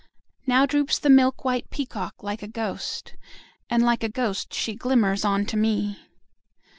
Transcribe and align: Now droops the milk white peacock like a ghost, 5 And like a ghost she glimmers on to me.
Now 0.47 0.65
droops 0.65 0.97
the 0.97 1.11
milk 1.11 1.45
white 1.45 1.69
peacock 1.69 2.23
like 2.23 2.41
a 2.41 2.47
ghost, 2.47 3.09
5 3.09 3.19
And 3.69 3.83
like 3.83 4.01
a 4.03 4.09
ghost 4.09 4.51
she 4.51 4.73
glimmers 4.73 5.23
on 5.23 5.45
to 5.45 5.55
me. 5.55 5.99